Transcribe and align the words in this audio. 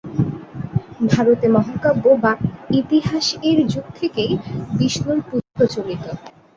ভারতে 1.09 1.45
মহাকাব্য 1.55 2.05
বা 2.23 2.31
"ইতিহাস"-এর 2.79 3.59
যুগ 3.71 3.85
থেকেই 3.95 4.31
বিষ্ণুর 4.77 5.19
পূজা 5.27 5.49
প্রচলিত। 5.57 6.03